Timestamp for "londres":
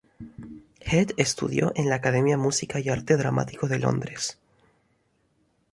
3.77-4.39